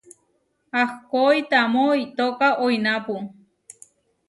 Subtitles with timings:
[0.81, 3.15] Ahkói tamó itóka oinápu.